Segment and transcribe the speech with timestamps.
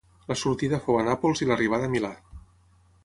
[0.29, 2.13] La sortida fou a Nàpols i l'arribada a Milà.